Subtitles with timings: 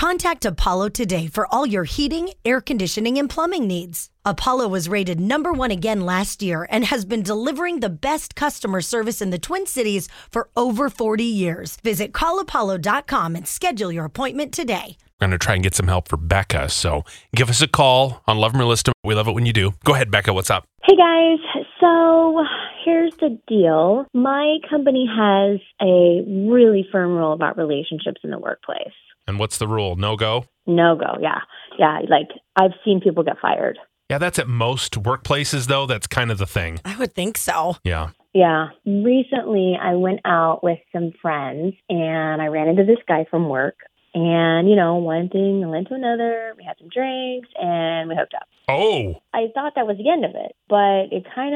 [0.00, 4.08] Contact Apollo today for all your heating, air conditioning, and plumbing needs.
[4.24, 8.80] Apollo was rated number one again last year and has been delivering the best customer
[8.80, 11.76] service in the Twin Cities for over 40 years.
[11.84, 14.96] Visit callapollo.com and schedule your appointment today.
[15.20, 16.70] We're going to try and get some help for Becca.
[16.70, 17.04] So
[17.36, 18.94] give us a call on Love 'em or List 'em.
[19.04, 19.74] We love it when you do.
[19.84, 20.32] Go ahead, Becca.
[20.32, 20.64] What's up?
[20.82, 21.38] Hey guys,
[21.78, 22.42] so
[22.84, 24.06] here's the deal.
[24.14, 28.94] My company has a really firm rule about relationships in the workplace.
[29.26, 29.96] And what's the rule?
[29.96, 30.46] No go?
[30.66, 31.40] No go, yeah.
[31.78, 33.78] Yeah, like I've seen people get fired.
[34.08, 35.84] Yeah, that's at most workplaces, though.
[35.86, 36.80] That's kind of the thing.
[36.84, 37.76] I would think so.
[37.84, 38.10] Yeah.
[38.32, 38.68] Yeah.
[38.86, 43.76] Recently, I went out with some friends and I ran into this guy from work.
[44.14, 46.54] And, you know, one thing led to another.
[46.56, 48.48] We had some drinks and we hooked up.
[48.68, 51.54] Oh, I thought that was the end of it, but it kind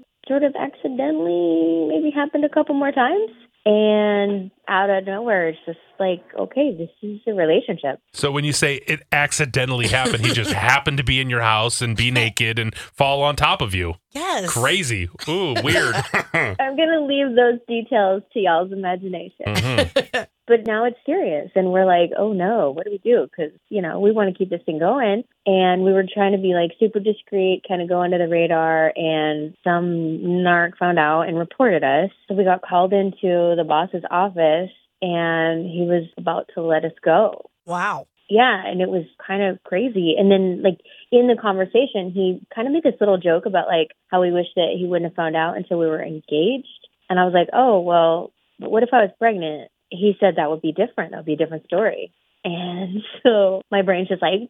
[0.28, 3.30] sort of accidentally maybe happened a couple more times.
[3.68, 7.98] And out of nowhere, it's just like, okay, this is a relationship.
[8.12, 11.82] so when you say it accidentally happened, he just happened to be in your house
[11.82, 13.94] and be naked and fall on top of you.
[14.12, 14.48] Yes.
[14.52, 15.08] Crazy.
[15.28, 15.96] Ooh, weird.
[16.32, 19.46] I'm going to leave those details to y'all's imagination.
[19.46, 20.26] Mhm.
[20.46, 23.26] But now it's serious, and we're like, oh no, what do we do?
[23.28, 25.24] Because, you know, we want to keep this thing going.
[25.44, 28.92] And we were trying to be like super discreet, kind of go under the radar,
[28.94, 32.10] and some narc found out and reported us.
[32.28, 34.70] So we got called into the boss's office,
[35.02, 37.50] and he was about to let us go.
[37.64, 38.06] Wow.
[38.28, 40.14] Yeah, and it was kind of crazy.
[40.18, 40.80] And then, like,
[41.12, 44.54] in the conversation, he kind of made this little joke about, like, how he wished
[44.56, 46.88] that he wouldn't have found out until we were engaged.
[47.08, 49.70] And I was like, oh, well, but what if I was pregnant?
[49.88, 51.12] He said that would be different.
[51.12, 52.12] That would be a different story.
[52.44, 54.40] And so my brain's just like.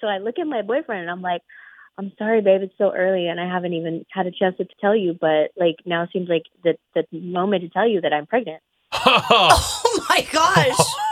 [0.00, 1.42] So I look at my boyfriend and I'm like,
[1.98, 4.96] I'm sorry, babe, it's so early and I haven't even had a chance to tell
[4.96, 8.62] you, but like now seems like the, the moment to tell you that I'm pregnant.
[9.04, 10.78] Oh my gosh.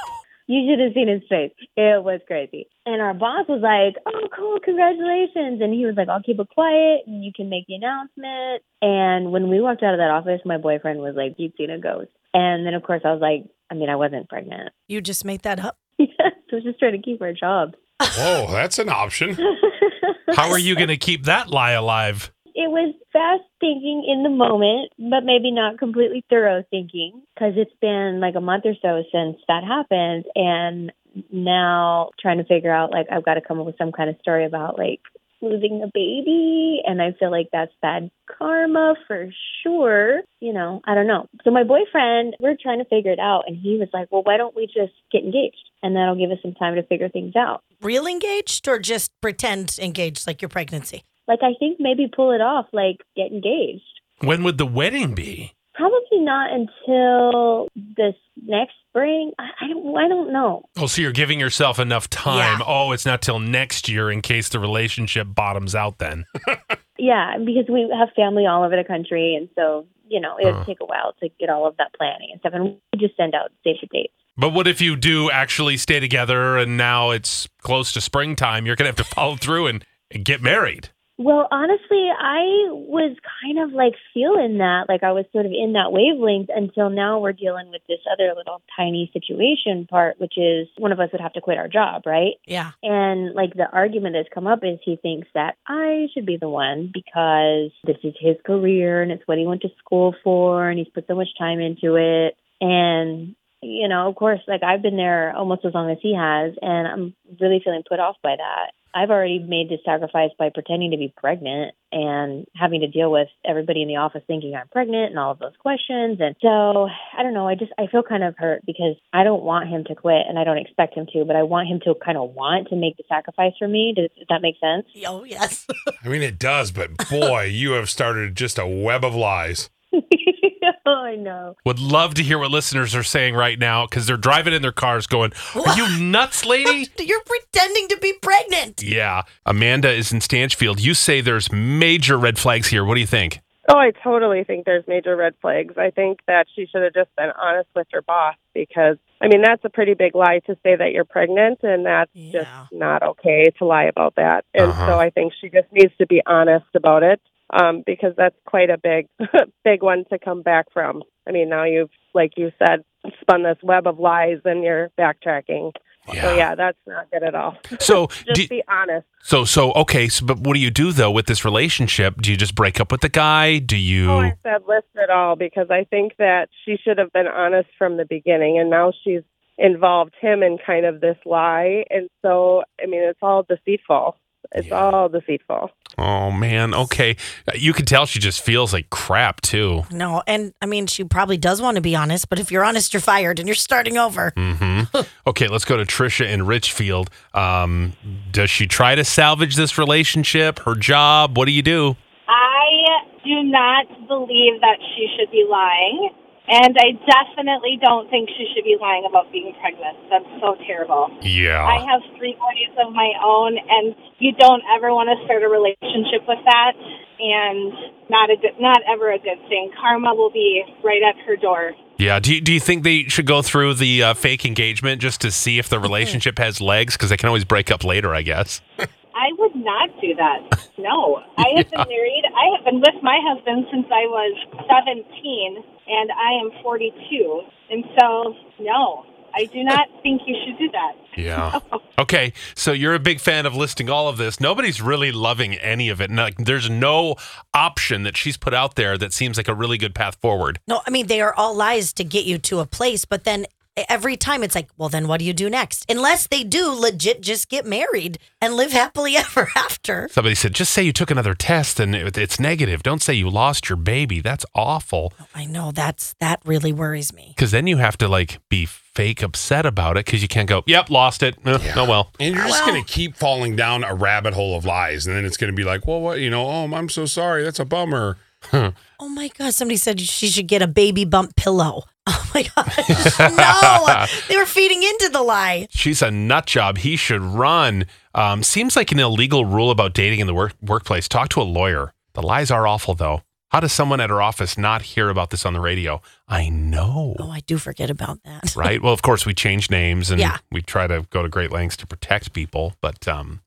[0.50, 1.52] You should have seen his face.
[1.76, 2.66] It was crazy.
[2.84, 5.62] And our boss was like, Oh, cool, congratulations.
[5.62, 8.62] And he was like, I'll keep it quiet and you can make the announcement.
[8.82, 11.78] And when we walked out of that office, my boyfriend was like, you've seen a
[11.78, 12.10] ghost.
[12.34, 14.70] And then, of course, I was like, I mean, I wasn't pregnant.
[14.88, 15.78] you just made that up.
[15.98, 17.75] Yes, I was just trying to keep our job.
[18.02, 19.36] Whoa, that's an option.
[20.34, 22.32] How are you going to keep that lie alive?
[22.60, 27.75] It was fast thinking in the moment, but maybe not completely thorough thinking because it's
[27.81, 30.26] been like a month or so since that happened.
[30.34, 30.93] And
[31.32, 34.16] now trying to figure out, like, I've got to come up with some kind of
[34.20, 35.00] story about, like,
[35.41, 36.82] losing a baby.
[36.84, 39.31] And I feel like that's bad karma for
[39.62, 40.20] sure.
[40.41, 41.28] You know, I don't know.
[41.44, 43.44] So my boyfriend, we're trying to figure it out.
[43.47, 45.70] And he was like, well, why don't we just get engaged?
[45.82, 47.62] And that'll give us some time to figure things out.
[47.81, 51.04] Real engaged or just pretend engaged like your pregnancy?
[51.30, 53.84] Like, I think maybe pull it off, like, get engaged.
[54.18, 55.52] When would the wedding be?
[55.74, 58.14] Probably not until this
[58.44, 59.32] next spring.
[59.38, 59.96] I, I don't.
[59.96, 60.64] I don't know.
[60.76, 62.58] Oh, so you're giving yourself enough time.
[62.58, 62.64] Yeah.
[62.66, 66.24] Oh, it's not till next year in case the relationship bottoms out then.
[67.02, 70.54] Yeah, because we have family all over the country, and so you know it would
[70.54, 70.64] Huh.
[70.66, 72.52] take a while to get all of that planning and stuff.
[72.54, 74.12] And we just send out save the dates.
[74.36, 78.66] But what if you do actually stay together and now it's close to springtime?
[78.66, 80.90] You're going to have to follow through and, and get married.
[81.22, 85.75] Well, honestly, I was kind of like feeling that, like I was sort of in
[85.75, 90.66] that wavelength until now we're dealing with this other little tiny situation part, which is
[90.78, 92.36] one of us would have to quit our job, right?
[92.47, 92.70] Yeah.
[92.82, 96.48] And like the argument that's come up is he thinks that I should be the
[96.48, 100.78] one because this is his career and it's what he went to school for and
[100.78, 102.34] he's put so much time into it.
[102.62, 106.54] And, you know, of course, like I've been there almost as long as he has
[106.62, 108.72] and I'm really feeling put off by that.
[108.94, 113.28] I've already made this sacrifice by pretending to be pregnant and having to deal with
[113.44, 116.18] everybody in the office thinking I'm pregnant and all of those questions.
[116.20, 117.48] And so I don't know.
[117.48, 120.38] I just, I feel kind of hurt because I don't want him to quit and
[120.38, 122.96] I don't expect him to, but I want him to kind of want to make
[122.96, 123.92] the sacrifice for me.
[123.96, 124.86] Does, does that make sense?
[125.06, 125.66] Oh, yes.
[126.04, 129.70] I mean, it does, but boy, you have started just a web of lies.
[130.86, 131.56] oh, I know.
[131.64, 134.72] Would love to hear what listeners are saying right now because they're driving in their
[134.72, 136.88] cars going, Are you nuts, lady?
[136.99, 138.82] You're pretending to be pregnant.
[138.82, 139.22] yeah.
[139.46, 140.81] Amanda is in Stanchfield.
[140.81, 142.84] You say there's major red flags here.
[142.84, 143.40] What do you think?
[143.69, 145.75] Oh, I totally think there's major red flags.
[145.78, 149.43] I think that she should have just been honest with her boss because, I mean,
[149.43, 152.40] that's a pretty big lie to say that you're pregnant, and that's Yeah.
[152.40, 154.44] just not okay to lie about that.
[154.55, 154.87] And Uh-huh.
[154.88, 157.20] so I think she just needs to be honest about it
[157.52, 159.06] um, because that's quite a big,
[159.64, 161.02] big one to come back from.
[161.26, 162.85] I mean, now you've, like you said,
[163.20, 165.73] spun this web of lies and you're backtracking.
[166.08, 167.56] So yeah, that's not good at all.
[167.81, 169.06] So, just do, be honest.
[169.23, 170.08] so, so, okay.
[170.08, 172.20] So, but what do you do though with this relationship?
[172.20, 173.58] Do you just break up with the guy?
[173.58, 174.11] Do you?
[174.11, 177.69] Oh, I said list it all because I think that she should have been honest
[177.79, 179.23] from the beginning, and now she's
[179.58, 181.85] involved him in kind of this lie.
[181.91, 184.17] And so, I mean, it's all deceitful.
[184.52, 184.81] It's Yeah.
[184.81, 185.70] all deceitful.
[185.98, 186.72] Oh man.
[186.75, 187.16] Okay.
[187.54, 189.84] You can tell she just feels like crap too.
[189.90, 192.92] No, and I mean, she probably does want to be honest, but if you're honest,
[192.94, 194.32] you're fired and you're starting over.
[194.37, 194.96] Mm-hmm.
[195.26, 197.10] okay, let's go to Trisha in Richfield.
[197.34, 197.92] Um,
[198.31, 201.36] does she try to salvage this relationship, her job?
[201.36, 201.96] What do you do?
[202.28, 206.10] I do not believe that she should be lying.
[206.50, 209.97] And I definitely don't think she should be lying about being pregnant.
[210.11, 211.06] That's so terrible.
[211.23, 211.62] Yeah.
[211.62, 215.49] I have three boys of my own, and you don't ever want to start a
[215.49, 216.73] relationship with that.
[217.20, 217.73] And
[218.08, 219.70] not a good, not ever a good thing.
[219.79, 221.73] Karma will be right at her door.
[221.99, 222.19] Yeah.
[222.19, 225.31] Do you, do you think they should go through the uh, fake engagement just to
[225.31, 226.96] see if the relationship has legs?
[226.96, 228.61] Because they can always break up later, I guess.
[229.20, 230.69] I would not do that.
[230.79, 231.23] No.
[231.37, 232.25] I have been married.
[232.35, 234.32] I have been with my husband since I was
[234.67, 237.42] 17, and I am 42.
[237.70, 239.04] And so, no,
[239.34, 240.92] I do not think you should do that.
[241.16, 241.58] Yeah.
[242.00, 242.32] Okay.
[242.54, 244.40] So you're a big fan of listing all of this.
[244.40, 246.10] Nobody's really loving any of it.
[246.10, 247.16] No, there's no
[247.52, 250.60] option that she's put out there that seems like a really good path forward.
[250.66, 253.44] No, I mean, they are all lies to get you to a place, but then
[253.88, 255.85] every time it's like, well, then what do you do next?
[255.91, 260.09] Unless they do legit just get married and live happily ever after.
[260.11, 262.82] Somebody said, just say you took another test and it, it's negative.
[262.82, 264.21] Don't say you lost your baby.
[264.21, 265.12] That's awful.
[265.35, 267.32] I know that's that really worries me.
[267.37, 270.62] Because then you have to like be fake upset about it because you can't go,
[270.67, 271.37] yep, lost it.
[271.47, 272.11] Eh, Oh, well.
[272.19, 275.06] And you're just Well- going to keep falling down a rabbit hole of lies.
[275.06, 277.44] And then it's going to be like, well, what, you know, oh, I'm so sorry.
[277.44, 278.17] That's a bummer.
[278.53, 281.85] Oh my God, somebody said she should get a baby bump pillow.
[282.12, 283.19] Oh my gosh.
[283.19, 285.67] no, they were feeding into the lie.
[285.70, 286.79] She's a nut job.
[286.79, 287.87] He should run.
[288.14, 291.08] Um, seems like an illegal rule about dating in the work- workplace.
[291.08, 291.93] Talk to a lawyer.
[292.14, 293.23] The lies are awful, though.
[293.50, 296.00] How does someone at her office not hear about this on the radio?
[296.29, 297.17] I know.
[297.19, 298.55] Oh, I do forget about that.
[298.56, 298.81] right?
[298.81, 300.38] Well, of course, we change names and Yeah.
[300.53, 302.75] we try to go to great lengths to protect people.
[302.81, 303.41] But um,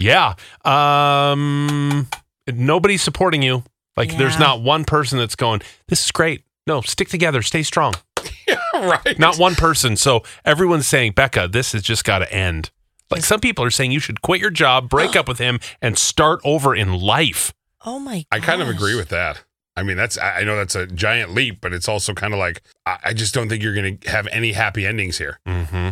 [0.00, 0.34] yeah,
[0.64, 2.08] um,
[2.52, 3.62] nobody's supporting you.
[3.96, 6.42] Like, there's not one person that's going, this is great.
[6.66, 7.94] No, stick together, stay strong.
[8.74, 9.18] right.
[9.18, 9.96] Not one person.
[9.96, 12.70] So everyone's saying, Becca, this has just got to end.
[13.10, 15.96] Like, some people are saying you should quit your job, break up with him, and
[15.96, 17.52] start over in life.
[17.84, 19.44] Oh my I kind of agree with that.
[19.76, 22.38] I mean, that's, I I know that's a giant leap, but it's also kind of
[22.40, 25.38] like, I, I just don't think you're going to have any happy endings here.
[25.46, 25.90] Mm-hmm.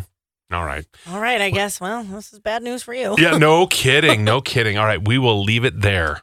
[0.54, 0.84] All right.
[1.08, 1.80] All right, I guess.
[1.80, 3.14] Well, this is bad news for you.
[3.18, 4.24] Yeah, no kidding.
[4.24, 4.76] No kidding.
[4.78, 5.06] All right.
[5.06, 6.20] We will leave it there.